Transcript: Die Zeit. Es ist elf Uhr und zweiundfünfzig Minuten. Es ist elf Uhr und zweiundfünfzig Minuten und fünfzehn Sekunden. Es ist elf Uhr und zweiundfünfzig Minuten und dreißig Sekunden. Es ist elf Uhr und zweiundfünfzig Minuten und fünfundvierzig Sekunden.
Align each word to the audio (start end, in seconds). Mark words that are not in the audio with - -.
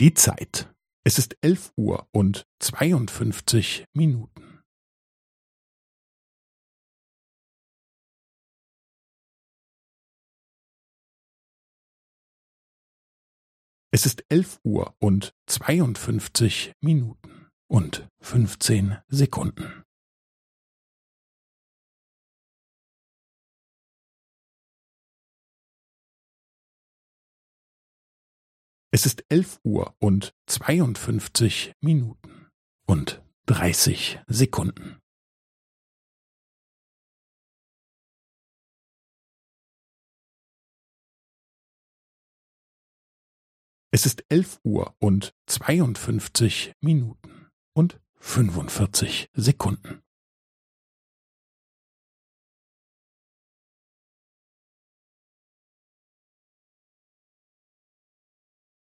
Die 0.00 0.14
Zeit. 0.14 0.72
Es 1.04 1.18
ist 1.18 1.36
elf 1.40 1.72
Uhr 1.76 2.08
und 2.12 2.46
zweiundfünfzig 2.60 3.84
Minuten. 3.94 4.60
Es 13.90 14.06
ist 14.06 14.24
elf 14.28 14.60
Uhr 14.62 14.94
und 15.00 15.34
zweiundfünfzig 15.48 16.74
Minuten 16.80 17.48
und 17.66 18.08
fünfzehn 18.20 18.98
Sekunden. 19.08 19.82
Es 28.98 29.06
ist 29.06 29.24
elf 29.28 29.60
Uhr 29.62 29.94
und 30.00 30.34
zweiundfünfzig 30.48 31.72
Minuten 31.80 32.48
und 32.84 33.22
dreißig 33.46 34.18
Sekunden. 34.26 34.98
Es 43.92 44.04
ist 44.04 44.24
elf 44.30 44.58
Uhr 44.64 44.96
und 44.98 45.32
zweiundfünfzig 45.46 46.72
Minuten 46.80 47.46
und 47.76 48.00
fünfundvierzig 48.16 49.30
Sekunden. 49.32 50.02